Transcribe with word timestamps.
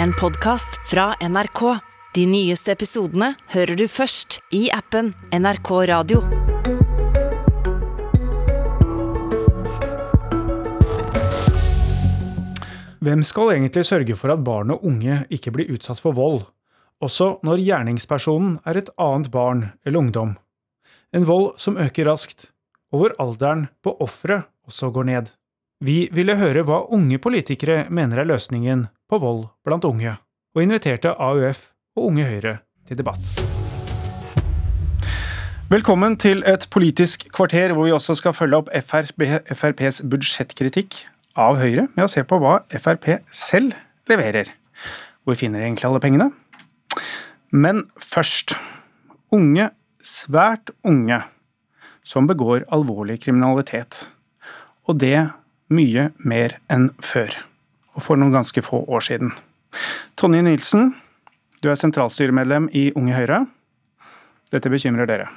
en 0.00 0.12
podkast 0.12 0.90
fra 0.90 1.14
NRK. 1.28 1.78
De 2.14 2.26
nyeste 2.26 2.72
episodene 2.72 3.32
hører 3.52 3.76
du 3.76 3.86
først 3.88 4.38
i 4.54 4.66
appen 4.72 5.12
NRK 5.32 5.70
Radio. 5.90 6.22
Hvem 13.02 13.24
skal 13.26 13.56
egentlig 13.56 13.84
sørge 13.88 14.16
for 14.16 14.30
at 14.34 14.44
barn 14.46 14.70
og 14.70 14.84
unge 14.86 15.24
ikke 15.34 15.50
blir 15.54 15.72
utsatt 15.74 16.00
for 16.00 16.14
vold, 16.14 16.44
også 17.02 17.40
når 17.42 17.64
gjerningspersonen 17.64 18.60
er 18.68 18.78
et 18.78 18.92
annet 19.00 19.32
barn 19.34 19.64
eller 19.82 20.04
ungdom? 20.04 20.36
En 21.12 21.26
vold 21.26 21.56
som 21.58 21.76
øker 21.76 22.06
raskt, 22.06 22.52
og 22.92 23.02
hvor 23.02 23.16
alderen 23.18 23.66
på 23.82 23.96
offeret 24.00 24.46
også 24.68 24.92
går 24.94 25.08
ned. 25.10 25.32
Vi 25.82 26.06
ville 26.14 26.38
høre 26.38 26.62
hva 26.62 26.84
unge 26.94 27.18
politikere 27.18 27.88
mener 27.90 28.22
er 28.22 28.28
løsningen 28.30 28.86
på 29.12 29.20
vold 29.20 29.48
blant 29.66 29.84
unge, 29.84 30.16
og 30.56 30.62
inviterte 30.64 31.12
AUF 31.12 31.66
og 31.98 32.06
Unge 32.08 32.24
Høyre 32.24 32.54
til 32.88 32.96
debatt. 32.96 33.20
Velkommen 35.72 36.16
til 36.20 36.40
et 36.48 36.64
politisk 36.72 37.26
kvarter 37.32 37.74
hvor 37.76 37.88
vi 37.88 37.92
også 37.92 38.16
skal 38.16 38.34
følge 38.36 38.62
opp 38.62 38.72
FRP, 38.72 39.22
FRPs 39.52 40.02
budsjettkritikk 40.08 40.96
av 41.36 41.60
Høyre 41.60 41.86
med 41.92 42.06
å 42.06 42.10
se 42.12 42.24
på 42.28 42.40
hva 42.40 42.58
Frp 42.72 43.08
selv 43.32 43.76
leverer. 44.08 44.48
Hvor 45.24 45.36
finner 45.38 45.60
de 45.60 45.68
egentlig 45.68 45.88
alle 45.88 46.02
pengene? 46.04 46.30
Men 47.52 47.84
først 48.00 48.56
unge, 49.32 49.68
svært 50.00 50.72
unge, 50.88 51.20
som 52.04 52.28
begår 52.28 52.64
alvorlig 52.72 53.20
kriminalitet. 53.22 54.06
Og 54.88 55.00
det 55.04 55.28
mye 55.72 56.10
mer 56.20 56.58
enn 56.72 56.90
før, 57.00 57.32
for 58.00 58.20
noen 58.20 58.32
ganske 58.32 58.64
få 58.64 58.84
år 58.88 59.04
siden. 59.04 59.32
Tonje 60.16 60.42
Nilsen, 60.44 60.92
du 61.62 61.70
er 61.70 61.78
sentralstyremedlem 61.78 62.68
i 62.72 62.90
Unge 62.98 63.16
Høyre. 63.16 63.44
Dette 64.52 64.70
bekymrer 64.72 65.08
dere? 65.08 65.30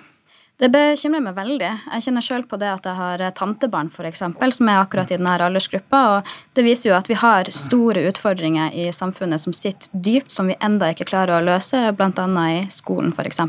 Det 0.56 0.70
bekymrer 0.72 1.20
meg 1.20 1.36
veldig. 1.36 1.70
Jeg 1.92 2.04
kjenner 2.06 2.24
sjøl 2.24 2.46
på 2.48 2.58
det 2.60 2.70
at 2.72 2.86
jeg 2.88 2.96
har 2.96 3.24
tantebarn 3.36 3.90
for 3.92 4.08
eksempel, 4.08 4.54
som 4.56 4.70
er 4.72 4.80
akkurat 4.80 5.12
i 5.12 5.18
denne 5.18 5.34
aldersgruppa. 5.36 6.04
og 6.14 6.30
Det 6.56 6.64
viser 6.64 6.90
jo 6.90 6.96
at 6.96 7.10
vi 7.12 7.18
har 7.20 7.52
store 7.52 8.06
utfordringer 8.08 8.72
i 8.72 8.88
samfunnet 8.96 9.44
som 9.44 9.56
sitter 9.56 9.92
dypt, 9.92 10.32
som 10.32 10.48
vi 10.48 10.56
enda 10.64 10.94
ikke 10.94 11.10
klarer 11.12 11.36
å 11.38 11.44
løse, 11.44 11.82
bl.a. 11.98 12.28
i 12.56 12.64
skolen 12.72 13.12
f.eks. 13.12 13.42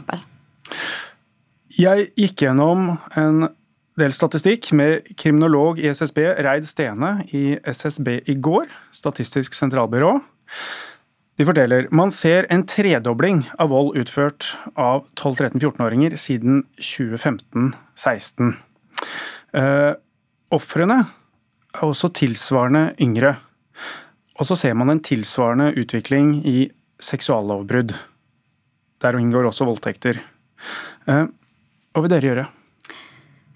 Jeg 1.78 2.10
gikk 2.18 2.42
gjennom 2.42 2.96
en 3.14 3.48
del 3.96 4.12
statistikk 4.12 4.70
med 4.76 5.06
kriminolog 5.16 5.78
i 5.80 5.88
SSB 5.88 6.18
Reid 6.44 6.66
Stene 6.68 7.12
i 7.32 7.56
SSB 7.64 8.10
i 8.28 8.34
går, 8.36 8.68
Statistisk 8.92 9.56
sentralbyrå. 9.56 10.18
De 11.36 11.44
forteller 11.44 11.88
man 11.92 12.12
ser 12.12 12.46
en 12.52 12.64
tredobling 12.68 13.42
av 13.60 13.70
vold 13.72 13.96
utført 14.00 14.48
av 14.72 15.04
12-13-14-åringer 15.20 16.16
siden 16.20 16.62
2015-16. 16.80 18.54
Eh, 19.56 19.92
Ofrene 20.56 20.98
er 21.74 21.84
også 21.84 22.12
tilsvarende 22.16 22.94
yngre. 23.02 23.34
Og 24.36 24.48
så 24.48 24.56
ser 24.60 24.76
man 24.78 24.92
en 24.92 25.02
tilsvarende 25.04 25.72
utvikling 25.76 26.38
i 26.46 26.68
seksuallovbrudd. 27.02 27.96
Der 29.04 29.18
inngår 29.20 29.50
også 29.50 29.68
voldtekter. 29.68 30.22
Eh, 31.08 31.26
hva 31.92 32.04
vil 32.04 32.12
dere 32.12 32.30
gjøre? 32.30 32.46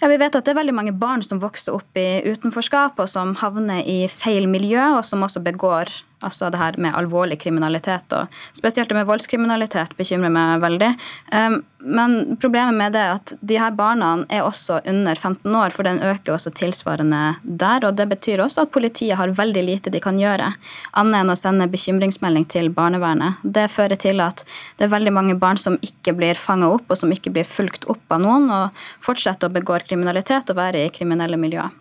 Ja, 0.01 0.09
Vi 0.09 0.17
vet 0.17 0.35
at 0.35 0.47
det 0.47 0.55
er 0.55 0.61
veldig 0.63 0.75
mange 0.75 0.93
barn 0.97 1.21
som 1.21 1.43
vokser 1.43 1.75
opp 1.77 1.99
i 2.01 2.23
utenforskap, 2.25 2.97
og 3.03 3.09
som 3.09 3.35
havner 3.37 3.85
i 3.85 4.07
feil 4.09 4.49
miljø, 4.49 4.81
og 4.97 5.05
som 5.05 5.21
også 5.27 5.43
begår 5.45 5.93
altså 6.21 6.51
det 6.53 6.61
her 6.61 6.77
med 6.79 6.95
alvorlig 6.97 7.39
kriminalitet. 7.41 8.13
og 8.13 8.29
Spesielt 8.57 8.89
det 8.89 8.97
med 8.99 9.09
voldskriminalitet 9.09 9.97
bekymrer 9.99 10.33
meg 10.33 10.61
veldig. 10.63 10.91
Um, 11.33 11.61
men 11.81 12.37
problemet 12.41 12.77
med 12.77 12.93
det 12.93 13.01
er 13.01 13.15
at 13.17 13.33
de 13.41 13.57
her 13.57 13.73
barna 13.73 14.11
er 14.29 14.45
også 14.45 14.83
under 14.85 15.17
15 15.17 15.57
år, 15.57 15.73
for 15.73 15.89
den 15.89 16.03
øker 16.05 16.35
også 16.35 16.53
tilsvarende 16.57 17.37
der. 17.43 17.87
og 17.87 17.97
Det 17.97 18.09
betyr 18.09 18.43
også 18.45 18.67
at 18.67 18.73
politiet 18.73 19.17
har 19.17 19.33
veldig 19.33 19.65
lite 19.65 19.93
de 19.93 20.01
kan 20.01 20.19
gjøre, 20.21 20.53
annet 20.93 21.21
enn 21.23 21.33
å 21.33 21.39
sende 21.39 21.71
bekymringsmelding 21.73 22.45
til 22.53 22.69
barnevernet. 22.75 23.41
Det 23.43 23.71
fører 23.73 23.97
til 23.97 24.21
at 24.21 24.45
det 24.77 24.87
er 24.87 24.93
veldig 24.93 25.15
mange 25.17 25.39
barn 25.41 25.61
som 25.61 25.79
ikke 25.81 26.15
blir 26.19 26.37
fanga 26.37 26.69
opp, 26.69 26.85
og 26.89 27.01
som 27.01 27.13
ikke 27.13 27.33
blir 27.33 27.49
fulgt 27.49 27.89
opp 27.89 28.13
av 28.13 28.21
noen, 28.21 28.51
og 28.51 28.85
fortsetter 29.05 29.49
å 29.49 29.57
begå 29.57 29.81
kriminalitet 29.87 30.53
og 30.53 30.61
være 30.61 30.85
i 30.85 30.93
kriminelle 30.93 31.41
miljøer. 31.41 31.73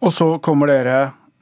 Og 0.00 0.12
så 0.16 0.26
kommer 0.44 0.70
dere 0.70 0.98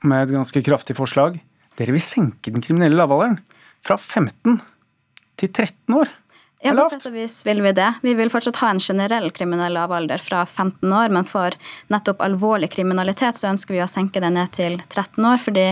med 0.07 0.27
et 0.27 0.35
ganske 0.35 0.63
kraftig 0.65 0.97
forslag. 0.99 1.39
Dere 1.79 1.95
vil 1.95 2.03
senke 2.03 2.53
den 2.55 2.65
kriminelle 2.65 2.99
lavalderen 2.99 3.39
fra 3.87 3.99
15 3.99 4.59
til 5.39 5.53
13 5.53 6.01
år. 6.01 6.11
Ja, 6.61 6.73
på 6.75 6.89
sett 6.91 7.07
og 7.07 7.15
vis 7.15 7.37
vil 7.47 7.61
vi 7.63 7.71
det. 7.71 7.87
Vi 8.03 8.17
vil 8.19 8.31
fortsatt 8.33 8.59
ha 8.65 8.73
en 8.75 8.83
generell 8.83 9.31
kriminell 9.31 9.77
lavalder 9.79 10.19
fra 10.19 10.43
15 10.43 10.91
år, 10.91 11.13
men 11.15 11.27
for 11.27 11.55
nettopp 11.93 12.25
alvorlig 12.27 12.73
kriminalitet 12.75 13.39
så 13.39 13.53
ønsker 13.53 13.77
vi 13.77 13.85
å 13.85 13.91
senke 13.91 14.19
det 14.23 14.33
ned 14.35 14.51
til 14.57 14.75
13 14.89 15.23
år, 15.23 15.39
fordi 15.39 15.69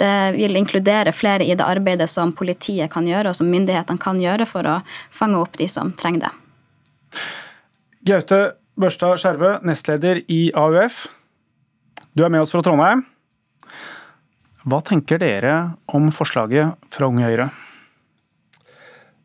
det 0.00 0.14
vil 0.38 0.56
inkludere 0.56 1.12
flere 1.12 1.44
i 1.44 1.52
det 1.52 1.66
arbeidet 1.66 2.08
som 2.10 2.32
politiet 2.32 2.90
kan 2.94 3.06
gjøre, 3.06 3.28
og 3.28 3.36
som 3.36 3.52
myndighetene 3.52 4.00
kan 4.00 4.20
gjøre 4.20 4.48
for 4.48 4.66
å 4.66 4.80
fange 5.12 5.36
opp 5.36 5.60
de 5.60 5.68
som 5.68 5.92
trenger 6.00 6.24
det. 6.24 6.32
Gaute 8.08 8.40
Børstad 8.80 9.20
Skjervø, 9.20 9.58
nestleder 9.68 10.24
i 10.32 10.46
AUF. 10.56 11.04
Du 12.16 12.24
er 12.24 12.32
med 12.32 12.40
oss 12.40 12.56
fra 12.56 12.64
Trondheim. 12.64 13.04
Hva 14.62 14.78
tenker 14.86 15.18
dere 15.18 15.54
om 15.90 16.12
forslaget 16.14 16.78
fra 16.94 17.08
Unge 17.10 17.26
Høyre? 17.26 17.48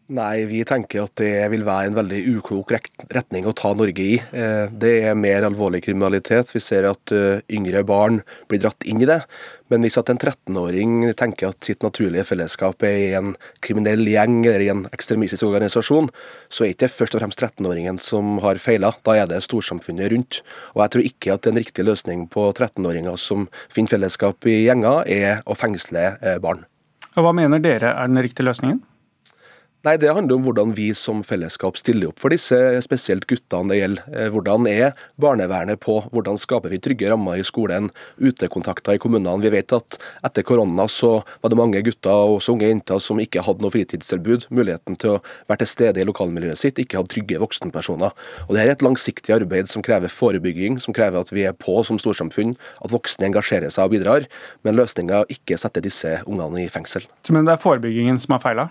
Nei, 0.07 0.45
vi 0.47 0.61
tenker 0.63 1.03
at 1.03 1.19
det 1.19 1.49
vil 1.51 1.65
være 1.67 1.89
en 1.89 1.97
veldig 1.97 2.19
uklok 2.37 2.69
retning 3.11 3.43
å 3.43 3.51
ta 3.51 3.73
Norge 3.75 4.05
i. 4.05 4.13
Eh, 4.15 4.69
det 4.71 4.93
er 5.03 5.19
mer 5.19 5.43
alvorlig 5.43 5.81
kriminalitet. 5.83 6.53
Vi 6.55 6.61
ser 6.63 6.87
at 6.87 7.11
eh, 7.11 7.43
yngre 7.51 7.83
barn 7.83 8.21
blir 8.47 8.61
dratt 8.63 8.87
inn 8.87 9.03
i 9.03 9.09
det. 9.09 9.19
Men 9.67 9.83
hvis 9.83 9.99
at 9.99 10.07
en 10.07 10.21
13-åring 10.21 11.11
tenker 11.19 11.51
at 11.51 11.67
sitt 11.67 11.83
naturlige 11.83 12.23
fellesskap 12.29 12.87
er 12.87 12.97
i 13.01 13.11
en 13.19 13.35
kriminell 13.59 14.07
gjeng 14.07 14.39
eller 14.45 14.63
i 14.63 14.71
en 14.71 14.87
ekstremistisk 14.95 15.43
organisasjon, 15.49 16.07
så 16.47 16.63
er 16.63 16.71
det 16.71 16.77
ikke 16.77 16.93
først 17.01 17.19
og 17.19 17.25
fremst 17.25 17.43
13-åringen 17.43 17.99
som 17.99 18.37
har 18.47 18.63
feila, 18.63 18.95
da 19.03 19.19
er 19.19 19.27
det 19.27 19.43
storsamfunnet 19.43 20.15
rundt. 20.15 20.39
Og 20.77 20.85
jeg 20.85 20.95
tror 20.95 21.11
ikke 21.11 21.35
at 21.35 21.51
en 21.51 21.59
riktig 21.59 21.83
løsning 21.83 22.29
på 22.31 22.47
13-åringer 22.53 23.19
som 23.19 23.49
finner 23.67 23.97
fellesskap 23.97 24.47
i 24.47 24.61
gjenger, 24.69 25.03
er 25.03 25.43
å 25.43 25.59
fengsle 25.59 26.13
eh, 26.21 26.39
barn. 26.39 26.63
Og 27.17 27.25
Hva 27.25 27.35
mener 27.35 27.59
dere 27.59 27.91
er 27.91 28.07
den 28.07 28.23
riktige 28.23 28.47
løsningen? 28.47 28.86
Nei, 29.85 29.93
Det 30.01 30.09
handler 30.09 30.39
om 30.39 30.45
hvordan 30.47 30.71
vi 30.73 30.87
som 30.97 31.19
fellesskap 31.23 31.77
stiller 31.77 32.09
opp 32.09 32.17
for 32.19 32.33
disse, 32.33 32.57
spesielt 32.81 33.27
guttene 33.29 33.69
det 33.69 33.77
gjelder. 33.77 34.07
Eh, 34.09 34.29
hvordan 34.33 34.65
er 34.67 34.95
barnevernet 35.21 35.77
på, 35.79 35.99
hvordan 36.09 36.39
skaper 36.41 36.73
vi 36.73 36.79
trygge 36.81 37.11
rammer 37.11 37.37
i 37.37 37.45
skolen, 37.45 37.91
utekontakter 38.17 38.97
i 38.97 39.01
kommunene. 39.01 39.37
Vi 39.45 39.51
vet 39.53 39.75
at 39.77 39.99
etter 40.25 40.41
korona 40.43 40.87
så 40.89 41.21
var 41.43 41.53
det 41.53 41.59
mange 41.59 41.83
gutter 41.85 42.33
og 42.33 42.41
unge 42.49 42.71
jenter 42.71 42.97
som 42.99 43.21
ikke 43.21 43.43
hadde 43.45 43.61
noe 43.61 43.75
fritidstilbud, 43.75 44.47
muligheten 44.49 44.97
til 44.97 45.19
å 45.19 45.21
være 45.47 45.61
til 45.61 45.71
stede 45.75 46.01
i 46.01 46.07
lokalmiljøet 46.09 46.63
sitt, 46.63 46.81
ikke 46.81 46.97
hadde 46.97 47.13
trygge 47.13 47.43
voksenpersoner. 47.45 48.17
Og 48.47 48.57
Det 48.57 48.65
er 48.65 48.73
et 48.73 48.81
langsiktig 48.81 49.35
arbeid 49.37 49.69
som 49.69 49.85
krever 49.85 50.09
forebygging, 50.09 50.81
som 50.81 50.97
krever 50.97 51.21
at 51.21 51.29
vi 51.31 51.45
er 51.45 51.53
på 51.53 51.77
som 51.85 52.01
storsamfunn, 52.01 52.57
at 52.81 52.91
voksne 52.91 53.29
engasjerer 53.29 53.69
seg 53.69 53.85
og 53.85 53.93
bidrar, 53.93 54.25
men 54.65 54.75
løsninga 54.75 55.27
ikke 55.29 55.61
sette 55.61 55.85
disse 55.85 56.17
ungene 56.25 56.65
i 56.65 56.67
fengsel. 56.67 57.05
Men 57.29 57.45
det 57.45 57.53
er 57.53 57.61
forebyggingen 57.61 58.17
som 58.17 58.35
har 58.35 58.41
feila? 58.43 58.69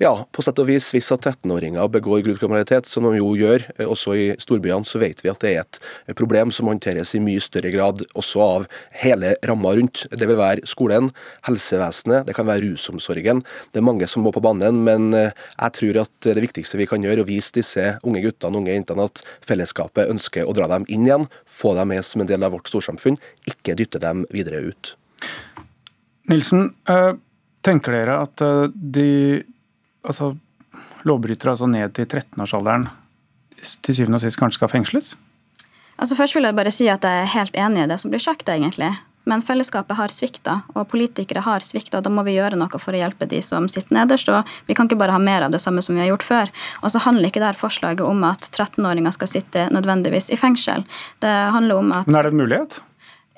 Ja, 0.00 0.12
på 0.32 0.42
sett 0.44 0.58
og 0.62 0.68
vis. 0.70 0.88
Hvis 0.94 1.10
at 1.14 1.26
13-åringer 1.26 1.90
begår 1.92 2.22
grov 2.24 2.40
som 2.88 3.06
de 3.06 3.18
jo 3.18 3.34
gjør, 3.36 3.66
eh, 3.78 3.86
også 3.86 4.14
i 4.16 4.26
storbyene, 4.40 4.86
så 4.86 5.00
vet 5.02 5.22
vi 5.22 5.30
at 5.30 5.40
det 5.40 5.52
er 5.52 5.60
et 5.60 6.16
problem 6.16 6.50
som 6.54 6.70
håndteres 6.70 7.14
i 7.14 7.22
mye 7.22 7.40
større 7.40 7.70
grad 7.72 8.02
også 8.14 8.40
av 8.40 8.66
hele 9.02 9.34
ramma 9.46 9.74
rundt. 9.76 10.06
Det 10.10 10.28
vil 10.28 10.38
være 10.40 10.66
skolen, 10.68 11.10
helsevesenet, 11.46 12.26
det 12.26 12.34
kan 12.36 12.48
være 12.48 12.64
rusomsorgen. 12.64 13.42
Det 13.72 13.80
er 13.80 13.86
mange 13.86 14.08
som 14.08 14.24
må 14.24 14.32
på 14.32 14.42
banen, 14.44 14.82
men 14.86 15.12
eh, 15.14 15.36
jeg 15.56 15.76
tror 15.78 16.02
at 16.06 16.12
det 16.26 16.46
viktigste 16.46 16.80
vi 16.80 16.88
kan 16.90 17.02
gjøre, 17.02 17.20
er 17.20 17.24
å 17.24 17.28
vise 17.28 17.54
disse 17.56 17.86
unge 18.06 18.22
guttene 18.24 18.60
unge 18.60 18.74
jentene 18.74 19.08
at 19.08 19.22
fellesskapet 19.46 20.10
ønsker 20.12 20.46
å 20.46 20.54
dra 20.56 20.68
dem 20.70 20.86
inn 20.88 21.08
igjen, 21.08 21.28
få 21.46 21.74
dem 21.78 21.90
med 21.92 22.06
som 22.06 22.22
en 22.22 22.30
del 22.30 22.44
av 22.46 22.54
vårt 22.54 22.70
storsamfunn, 22.70 23.18
ikke 23.50 23.76
dytte 23.78 24.00
dem 24.02 24.24
videre 24.30 24.62
ut. 24.70 24.94
Nilsen, 26.30 26.70
eh, 26.88 27.14
tenker 27.66 27.92
dere 27.92 28.20
at 28.24 28.40
de 28.72 29.42
altså, 30.02 30.34
lovbrytere 31.08 31.54
altså 31.54 31.68
ned 31.70 31.94
til 31.96 32.06
13-årsalderen 32.06 32.88
til 33.84 33.96
syvende 33.96 34.20
og 34.20 34.24
sist 34.24 34.40
kanskje 34.40 34.60
skal 34.60 34.72
fengsles? 34.72 35.14
Altså 36.00 36.16
Først 36.16 36.36
vil 36.36 36.48
jeg 36.48 36.56
bare 36.56 36.72
si 36.72 36.88
at 36.88 37.04
jeg 37.04 37.22
er 37.22 37.32
helt 37.34 37.56
enig 37.60 37.84
i 37.84 37.88
det 37.90 38.00
som 38.00 38.12
blir 38.12 38.22
sagt, 38.22 38.48
egentlig. 38.48 38.94
Men 39.28 39.42
fellesskapet 39.44 39.98
har 39.98 40.12
svikta, 40.12 40.54
og 40.72 40.88
politikere 40.88 41.42
har 41.44 41.60
svikta. 41.60 42.00
Da 42.00 42.10
må 42.12 42.24
vi 42.24 42.38
gjøre 42.38 42.56
noe 42.56 42.80
for 42.80 42.96
å 42.96 43.00
hjelpe 43.02 43.28
de 43.28 43.42
som 43.44 43.66
sitter 43.68 43.92
nederst. 43.98 44.30
og 44.32 44.48
Vi 44.66 44.74
kan 44.74 44.88
ikke 44.88 44.98
bare 45.02 45.12
ha 45.12 45.20
mer 45.20 45.44
av 45.44 45.52
det 45.52 45.60
samme 45.60 45.84
som 45.84 45.94
vi 45.94 46.00
har 46.00 46.08
gjort 46.08 46.24
før. 46.24 46.52
Og 46.80 46.94
så 46.94 47.02
handler 47.04 47.28
ikke 47.28 47.42
dette 47.42 47.60
forslaget 47.60 48.00
om 48.06 48.24
at 48.24 48.48
13-åringer 48.48 49.12
skal 49.12 49.28
sitte 49.28 49.66
nødvendigvis 49.76 50.32
i 50.32 50.40
fengsel. 50.40 50.86
Det 51.20 51.34
handler 51.52 51.82
om 51.82 51.92
at 51.92 52.08
Men 52.08 52.16
er 52.16 52.28
det 52.28 52.32
en 52.32 52.40
mulighet? 52.40 52.80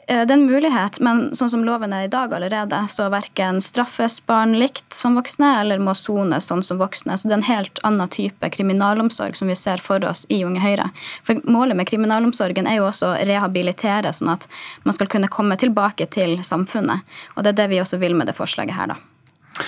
Eh, 0.08 0.26
det 0.26 0.32
er 0.32 0.38
en 0.38 0.46
mulighet, 0.46 0.98
men 1.04 1.20
sånn 1.36 1.50
som 1.52 1.62
loven 1.66 1.92
er 1.94 2.06
i 2.06 2.10
dag 2.10 2.32
allerede, 2.34 2.78
så 2.90 3.06
verken 3.12 3.60
straffes 3.62 4.18
barn 4.26 4.56
likt 4.58 4.96
som 4.96 5.14
voksne 5.14 5.52
eller 5.60 5.78
må 5.82 5.94
sones 5.94 6.48
sånn 6.50 6.64
som 6.66 6.80
voksne. 6.80 7.14
Så 7.18 7.28
det 7.28 7.36
er 7.36 7.38
en 7.38 7.46
helt 7.46 7.82
annen 7.86 8.10
type 8.10 8.50
kriminalomsorg 8.56 9.38
som 9.38 9.52
vi 9.52 9.56
ser 9.58 9.82
for 9.82 10.02
oss 10.08 10.24
i 10.28 10.42
Unge 10.46 10.62
Høyre. 10.64 10.88
For 11.26 11.38
Målet 11.46 11.78
med 11.78 11.86
kriminalomsorgen 11.90 12.66
er 12.66 12.80
jo 12.80 12.88
også 12.88 13.12
å 13.12 13.22
rehabilitere, 13.30 14.10
sånn 14.16 14.34
at 14.34 14.48
man 14.82 14.98
skal 14.98 15.10
kunne 15.12 15.30
komme 15.30 15.58
tilbake 15.60 16.08
til 16.10 16.40
samfunnet. 16.46 17.06
Og 17.36 17.44
det 17.46 17.54
er 17.54 17.62
det 17.62 17.70
vi 17.70 17.82
også 17.84 18.02
vil 18.02 18.18
med 18.18 18.30
det 18.30 18.38
forslaget 18.38 18.74
her, 18.74 18.96
da. 18.96 19.62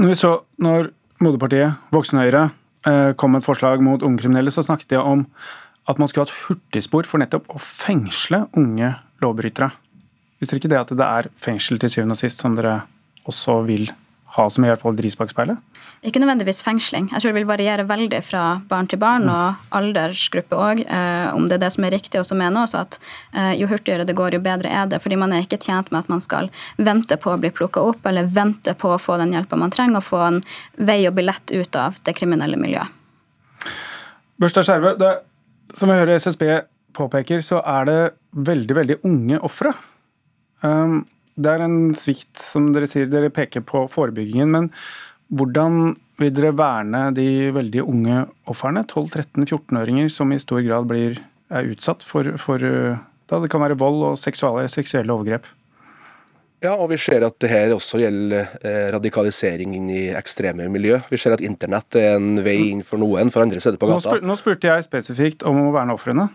Når 0.00 0.12
vi 0.12 0.20
så 0.20 0.32
når 0.62 0.92
moderpartiet, 1.20 1.76
Voksne 1.92 2.24
Høyre, 2.24 2.48
eh, 2.88 3.12
kom 3.12 3.32
med 3.36 3.44
et 3.44 3.48
forslag 3.48 3.84
mot 3.84 4.00
unge 4.00 4.24
kriminelle, 4.24 4.52
så 4.52 4.64
snakket 4.64 4.88
de 4.96 5.00
om 5.00 5.26
at 5.86 6.00
man 6.00 6.08
skulle 6.08 6.26
ha 6.26 6.32
et 6.32 6.46
hurtigspor 6.46 7.06
for 7.06 7.20
nettopp 7.20 7.46
å 7.52 7.60
fengsle 7.60 8.46
unge 8.56 8.94
lovbrytere. 9.22 9.70
Visste 10.40 10.54
dere 10.54 10.62
ikke 10.62 10.72
det 10.72 10.82
at 10.82 10.96
det 10.98 11.06
er 11.06 11.30
fengsel 11.40 11.80
til 11.80 11.92
syvende 11.92 12.16
og 12.16 12.20
sist 12.20 12.42
som 12.42 12.56
dere 12.58 12.82
også 13.26 13.62
vil 13.66 13.88
ha 14.36 14.46
som 14.52 14.64
i 14.64 14.68
hvert 14.68 14.82
fall 14.82 14.96
ris 15.00 15.16
bak 15.16 15.30
speilet? 15.32 15.60
Ikke 16.06 16.20
nødvendigvis 16.20 16.60
fengsling. 16.62 17.08
Jeg 17.10 17.22
tror 17.22 17.32
det 17.32 17.38
vil 17.38 17.48
variere 17.48 17.86
veldig 17.88 18.18
fra 18.22 18.42
barn 18.68 18.88
til 18.90 19.00
barn 19.00 19.24
og 19.32 19.62
aldersgruppe 19.74 20.58
òg, 20.60 20.82
eh, 20.84 21.28
om 21.34 21.48
det 21.48 21.56
er 21.56 21.62
det 21.64 21.70
som 21.72 21.86
er 21.88 21.94
riktig. 21.96 22.20
Og 22.20 22.26
så 22.28 22.36
mener 22.38 22.62
også 22.62 22.82
at 22.84 22.98
eh, 23.32 23.54
jo 23.60 23.68
hurtigere 23.70 24.04
det 24.06 24.16
går, 24.18 24.36
jo 24.36 24.42
bedre 24.44 24.68
er 24.68 24.90
det. 24.90 25.00
Fordi 25.02 25.18
man 25.18 25.32
er 25.32 25.46
ikke 25.46 25.58
tjent 25.62 25.90
med 25.90 26.04
at 26.04 26.12
man 26.12 26.22
skal 26.22 26.50
vente 26.76 27.16
på 27.16 27.32
å 27.32 27.40
bli 27.40 27.50
plukka 27.54 27.82
opp, 27.82 28.04
eller 28.06 28.28
vente 28.28 28.76
på 28.76 28.92
å 28.92 29.00
få 29.00 29.16
den 29.22 29.32
hjelpa 29.34 29.58
man 29.58 29.72
trenger, 29.74 30.02
og 30.02 30.08
få 30.10 30.20
en 30.26 30.42
vei 30.76 31.00
og 31.08 31.16
billett 31.16 31.54
ut 31.56 31.80
av 31.80 31.96
det 32.04 32.14
kriminelle 32.18 32.60
miljøet. 32.60 32.92
Børstad 34.36 34.68
Skjerve, 34.68 34.94
det, 35.00 35.14
som 35.74 35.88
vi 35.88 35.96
hører 35.96 36.20
SSB 36.20 36.44
påpeker, 36.96 37.40
så 37.44 37.62
er 37.64 37.88
det 37.88 38.00
veldig, 38.36 38.76
veldig 38.78 38.96
unge 39.08 39.40
ofre. 39.46 39.72
Um, 40.62 41.02
det 41.36 41.52
er 41.52 41.66
en 41.66 41.78
svikt, 41.96 42.38
som 42.40 42.70
dere 42.74 42.88
sier. 42.90 43.08
Dere 43.12 43.32
peker 43.34 43.64
på 43.66 43.84
forebyggingen. 43.92 44.52
Men 44.52 44.70
hvordan 45.36 45.96
vil 46.20 46.32
dere 46.36 46.54
verne 46.56 47.10
de 47.16 47.50
veldig 47.56 47.84
unge 47.84 48.22
ofrene, 48.48 48.86
12-13-14-åringer, 48.88 50.08
som 50.12 50.32
i 50.32 50.40
stor 50.40 50.62
grad 50.64 50.88
blir, 50.88 51.20
er 51.52 51.68
utsatt 51.72 52.06
for, 52.06 52.32
for 52.40 52.62
da 52.62 53.40
det 53.42 53.52
kan 53.52 53.62
være 53.62 53.78
vold 53.78 54.12
og 54.12 54.18
seksuelle, 54.20 54.68
seksuelle 54.72 55.12
overgrep? 55.12 55.48
Ja, 56.64 56.72
og 56.72 56.88
vi 56.88 56.96
ser 56.98 57.26
at 57.26 57.36
det 57.42 57.50
her 57.52 57.74
også 57.74 58.00
gjelder 58.00 58.56
eh, 58.64 58.86
radikalisering 58.94 59.74
inn 59.76 59.90
i 59.92 60.06
ekstreme 60.16 60.70
miljø. 60.72 60.96
Vi 61.12 61.20
ser 61.20 61.36
at 61.36 61.44
internett 61.44 61.98
er 62.00 62.16
en 62.16 62.40
vei 62.46 62.56
inn 62.70 62.80
for 62.86 63.00
noen, 63.02 63.28
for 63.32 63.44
andre 63.44 63.60
steder 63.60 63.78
på 63.80 63.90
gata. 63.90 64.16
Nå, 64.24 64.38
spurte 64.40 64.70
jeg 64.70 64.86
spesifikt 64.86 65.44
om 65.46 65.66
å 65.66 65.74
verne 65.76 65.94
ofrene. 65.98 66.30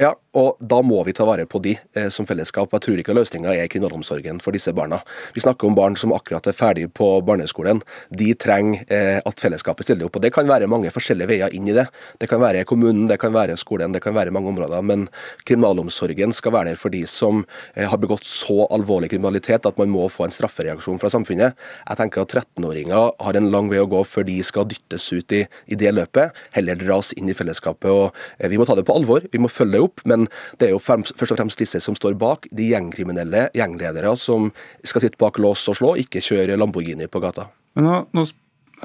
Ja, 0.00 0.14
og 0.32 0.56
da 0.64 0.78
må 0.86 1.02
vi 1.04 1.12
ta 1.12 1.26
vare 1.28 1.44
på 1.50 1.58
de 1.60 1.74
eh, 1.76 2.06
som 2.14 2.24
fellesskap. 2.24 2.72
Jeg 2.72 2.84
tror 2.86 3.00
ikke 3.02 3.12
løsninga 3.12 3.52
er 3.52 3.66
kriminalomsorgen 3.68 4.38
for 4.40 4.56
disse 4.56 4.72
barna. 4.72 5.02
Vi 5.34 5.42
snakker 5.44 5.68
om 5.68 5.74
barn 5.76 5.96
som 6.00 6.14
akkurat 6.16 6.46
er 6.48 6.56
ferdig 6.56 6.86
på 6.96 7.08
barneskolen. 7.26 7.82
De 8.08 8.30
trenger 8.40 8.86
eh, 8.88 9.18
at 9.20 9.42
fellesskapet 9.44 9.84
stiller 9.84 10.08
opp. 10.08 10.16
og 10.16 10.24
Det 10.24 10.30
kan 10.32 10.48
være 10.48 10.70
mange 10.72 10.88
forskjellige 10.94 11.28
veier 11.28 11.52
inn 11.52 11.68
i 11.68 11.74
det. 11.76 11.84
Det 12.22 12.30
kan 12.30 12.40
være 12.40 12.62
kommunen, 12.64 13.10
det 13.10 13.18
kan 13.20 13.34
være 13.34 13.58
skolen, 13.60 13.92
det 13.92 14.00
kan 14.00 14.16
være 14.16 14.32
mange 14.32 14.48
områder. 14.54 14.86
Men 14.88 15.04
kriminalomsorgen 15.44 16.32
skal 16.32 16.56
være 16.56 16.72
der 16.72 16.80
for 16.80 16.96
de 16.96 17.02
som 17.04 17.44
eh, 17.74 17.84
har 17.84 18.00
begått 18.00 18.24
så 18.24 18.70
alvorlig 18.72 19.12
kriminalitet 19.12 19.68
at 19.68 19.82
man 19.82 19.92
må 19.92 20.08
få 20.08 20.30
en 20.30 20.36
straffereaksjon 20.38 21.02
fra 21.02 21.12
samfunnet. 21.12 21.60
Jeg 21.84 22.00
tenker 22.00 22.24
at 22.24 22.38
13-åringer 22.38 23.18
har 23.20 23.36
en 23.36 23.50
lang 23.52 23.68
vei 23.68 23.84
å 23.84 23.90
gå 23.90 24.00
før 24.08 24.24
de 24.30 24.38
skal 24.48 24.70
dyttes 24.72 25.10
ut 25.12 25.36
i, 25.36 25.44
i 25.68 25.76
det 25.76 25.92
løpet. 25.98 26.32
Heller 26.56 26.80
dras 26.80 27.12
inn 27.20 27.28
i 27.28 27.36
fellesskapet. 27.36 27.92
og 27.92 28.16
eh, 28.38 28.48
Vi 28.48 28.56
må 28.56 28.64
ta 28.64 28.78
det 28.78 28.88
på 28.88 28.96
alvor. 28.96 29.28
Vi 29.28 29.44
må 29.44 29.52
følge 29.52 29.82
opp 29.82 29.89
opp, 29.90 30.02
men 30.08 30.26
det 30.58 30.70
er 30.70 30.74
jo 30.74 30.80
først 30.82 31.26
og 31.28 31.36
fremst 31.36 31.60
disse 31.60 31.82
som 31.84 31.98
står 31.98 32.16
bak, 32.20 32.48
de 32.54 32.70
gjengkriminelle 32.72 33.48
gjengledere 33.56 34.14
som 34.18 34.50
skal 34.86 35.04
sitte 35.04 35.20
bak 35.20 35.40
lås 35.42 35.66
og 35.70 35.78
slå, 35.80 35.94
ikke 36.00 36.22
kjøre 36.24 36.58
Lamborghini 36.58 37.10
på 37.10 37.22
gata. 37.22 37.50
Men 37.78 37.90
nå, 37.90 37.98
nå 38.16 38.26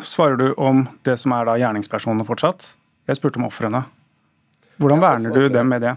svarer 0.03 0.39
du 0.41 0.47
om 0.61 0.85
det 1.07 1.17
som 1.21 1.33
er 1.37 1.47
da 1.47 1.55
gjerningspersonene 1.61 2.27
fortsatt. 2.27 2.67
Jeg 3.07 3.19
spurte 3.19 3.39
om 3.39 3.47
ofrene. 3.47 3.85
Hvordan 4.81 5.03
verner 5.03 5.35
du 5.35 5.47
dem 5.49 5.69
med 5.71 5.85
det? 5.85 5.95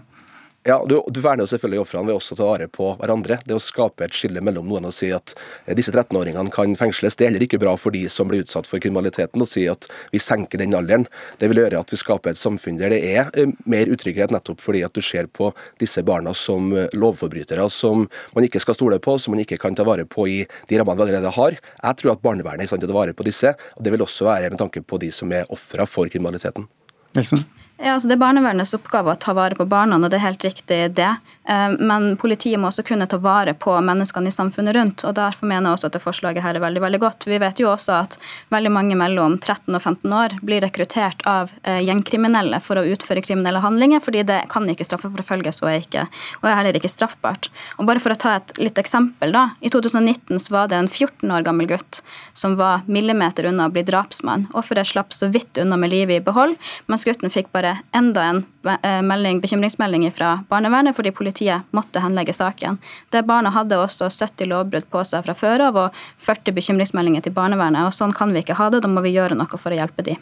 Ja, 0.67 0.85
du, 0.89 1.03
du 1.07 1.21
verner 1.23 1.45
jo 1.45 1.49
selvfølgelig 1.53 1.79
ofrene 1.85 2.09
ved 2.09 2.17
også 2.19 2.35
å 2.35 2.37
ta 2.37 2.45
vare 2.49 2.65
på 2.67 2.89
hverandre. 2.99 3.37
Det 3.47 3.55
å 3.55 3.61
skape 3.63 4.03
et 4.03 4.15
skille 4.15 4.41
mellom 4.43 4.67
noen 4.67 4.89
og 4.89 4.95
si 4.95 5.07
at 5.15 5.31
eh, 5.65 5.71
disse 5.77 5.93
13-åringene 5.93 6.51
kan 6.51 6.73
fengsles, 6.75 7.15
det 7.15 7.25
er 7.25 7.31
heller 7.31 7.45
ikke 7.45 7.61
bra 7.61 7.77
for 7.79 7.95
de 7.95 8.01
som 8.11 8.27
blir 8.27 8.43
utsatt 8.43 8.67
for 8.67 8.83
kriminaliteten. 8.83 9.39
Å 9.39 9.47
si 9.47 9.63
at 9.71 9.87
vi 10.11 10.19
senker 10.19 10.59
den 10.59 10.75
alderen. 10.75 11.07
Det 11.39 11.47
vil 11.47 11.61
gjøre 11.63 11.79
at 11.79 11.93
vi 11.95 12.01
skaper 12.01 12.35
et 12.35 12.41
samfunn 12.41 12.79
der 12.81 12.91
det 12.91 12.99
er 13.07 13.31
eh, 13.39 13.53
mer 13.71 13.91
utrygghet, 13.93 14.33
nettopp 14.35 14.59
fordi 14.63 14.83
at 14.83 14.97
du 14.97 14.99
ser 15.05 15.29
på 15.31 15.53
disse 15.79 16.03
barna 16.03 16.35
som 16.35 16.73
eh, 16.75 16.91
lovforbrytere 16.91 17.69
som 17.71 18.03
man 18.35 18.49
ikke 18.49 18.59
skal 18.59 18.75
stole 18.75 18.99
på, 18.99 19.15
som 19.15 19.37
man 19.37 19.45
ikke 19.45 19.61
kan 19.63 19.79
ta 19.79 19.87
vare 19.87 20.03
på 20.03 20.27
i 20.27 20.41
de 20.43 20.81
rammene 20.81 20.99
vi 20.99 21.07
allerede 21.07 21.33
har. 21.39 21.55
Jeg 21.55 22.01
tror 22.01 22.17
at 22.17 22.25
barnevernet 22.25 22.65
er 22.65 22.67
i 22.67 22.73
stand 22.73 22.83
til 22.83 22.91
å 22.91 22.93
ta 22.97 22.99
vare 22.99 23.15
på 23.15 23.29
disse, 23.29 23.55
og 23.55 23.87
det 23.87 23.95
vil 23.95 24.03
også 24.03 24.27
være 24.27 24.51
med 24.51 24.59
tanke 24.59 24.83
på 24.83 24.99
de 24.99 25.13
som 25.15 25.31
er 25.31 25.47
ofre 25.55 25.87
for 25.87 26.11
kriminaliteten. 26.11 26.67
Nilsen? 27.15 27.47
Ja, 27.79 27.93
altså 27.95 28.09
Det 28.09 28.17
er 28.17 28.23
barnevernets 28.25 28.75
oppgave 28.75 29.13
å 29.13 29.19
ta 29.19 29.33
vare 29.37 29.55
på 29.55 29.67
barna, 29.69 29.95
og 29.95 30.11
det 30.11 30.19
er 30.19 30.25
helt 30.27 30.43
riktig 30.43 30.79
det. 30.97 31.13
Eh, 31.49 31.71
men 31.79 32.13
politiet 32.17 32.59
må 32.61 32.69
også 32.69 32.83
kunne 32.85 33.07
ta 33.09 33.17
vare 33.21 33.55
på 33.57 33.73
menneskene 33.81 34.29
i 34.29 34.33
samfunnet 34.33 34.75
rundt. 34.75 35.03
og 35.03 35.15
Derfor 35.17 35.49
mener 35.49 35.69
jeg 35.69 35.77
også 35.77 35.89
at 35.89 35.95
det 35.97 36.03
forslaget 36.03 36.45
her 36.45 36.57
er 36.57 36.63
veldig 36.63 36.83
veldig 36.83 36.99
godt. 37.01 37.25
Vi 37.25 37.39
vet 37.41 37.61
jo 37.61 37.71
også 37.71 37.95
at 37.95 38.17
veldig 38.53 38.71
mange 38.73 38.97
mellom 38.99 39.39
13 39.39 39.73
og 39.73 39.81
15 39.81 40.13
år 40.13 40.35
blir 40.45 40.61
rekruttert 40.61 41.25
av 41.29 41.53
eh, 41.63 41.81
gjengkriminelle 41.87 42.59
for 42.61 42.77
å 42.77 42.85
utføre 42.85 43.23
kriminelle 43.25 43.63
handlinger, 43.63 44.03
fordi 44.05 44.23
det 44.29 44.43
kan 44.53 44.69
ikke 44.69 44.85
straffeforfølges 44.85 45.63
og 45.63 45.71
er, 45.71 45.81
ikke, 45.87 46.05
og 46.43 46.49
er 46.51 46.59
heller 46.59 46.77
ikke 46.77 46.91
straffbart. 46.91 47.49
Og 47.77 47.89
bare 47.89 47.99
For 47.99 48.13
å 48.15 48.19
ta 48.19 48.35
et 48.37 48.53
litt 48.61 48.77
eksempel. 48.79 49.33
da, 49.33 49.49
I 49.59 49.69
2019 49.73 50.39
så 50.39 50.53
var 50.53 50.69
det 50.69 50.77
en 50.77 50.87
14 50.87 51.33
år 51.33 51.43
gammel 51.43 51.67
gutt 51.67 51.99
som 52.37 52.55
var 52.55 52.85
millimeter 52.87 53.49
unna 53.49 53.67
å 53.67 53.73
bli 53.73 53.83
drapsmann. 53.83 54.47
Offeret 54.53 54.87
slapp 54.87 55.11
så 55.13 55.27
vidt 55.27 55.57
unna 55.59 55.75
med 55.77 55.91
livet 55.91 56.21
i 56.21 56.23
behold, 56.23 56.55
mens 56.87 57.03
gutten 57.03 57.33
fikk 57.33 57.51
bare 57.51 57.79
enda 57.91 58.23
en 58.29 58.43
eh, 58.69 59.01
melding, 59.03 59.41
bekymringsmelding 59.43 60.07
fra 60.15 60.37
barnevernet 60.49 60.95
fordi 60.95 61.11
politiet 61.15 61.38
måtte 61.75 62.01
henlegge 62.03 62.35
saken. 62.35 62.79
Det 63.13 63.23
barna 63.27 63.51
hadde 63.55 63.79
også 63.79 64.09
70 64.11 64.49
lovbrudd 64.51 64.89
på 64.91 65.03
seg 65.07 65.25
fra 65.25 65.35
før 65.37 65.65
av 65.69 65.79
og 65.85 66.03
40 66.25 66.55
bekymringsmeldinger 66.57 67.25
til 67.25 67.35
barnevernet. 67.35 67.87
og 67.87 67.95
Sånn 67.95 68.15
kan 68.15 68.33
vi 68.33 68.43
ikke 68.43 68.59
ha 68.59 68.69
det, 68.73 68.83
da 68.83 68.91
må 68.91 69.03
vi 69.05 69.15
gjøre 69.15 69.37
noe 69.39 69.59
for 69.59 69.71
å 69.73 69.79
hjelpe 69.79 70.05
de. 70.05 70.17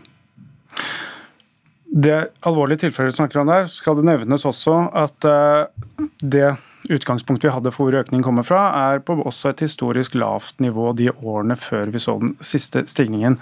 Det 1.88 2.18
alvorlige 2.46 2.84
tilfellet 2.86 3.16
du 3.16 3.22
snakker 3.22 3.42
om 3.42 3.50
der, 3.50 3.68
skal 3.72 3.96
det 3.98 4.06
nevnes 4.10 4.44
også 4.46 4.76
at 4.98 5.26
eh, 5.26 6.08
det 6.20 6.50
utgangspunktet 6.92 7.48
vi 7.48 7.54
hadde 7.56 7.72
for 7.74 7.88
hvor 7.88 8.00
økningen 8.02 8.26
kommer 8.26 8.46
fra, 8.48 8.68
er 8.92 9.02
på 9.04 9.16
også 9.18 9.54
et 9.54 9.64
historisk 9.66 10.16
lavt 10.20 10.60
nivå 10.64 10.92
de 11.00 11.10
årene 11.16 11.56
før 11.60 11.94
vi 11.94 12.02
så 12.04 12.18
den 12.22 12.36
siste 12.44 12.84
stigningen. 12.92 13.40